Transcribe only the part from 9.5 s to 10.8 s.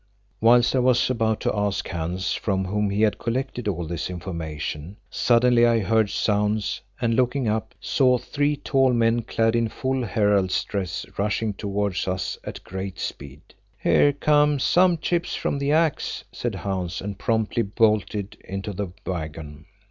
in full herald's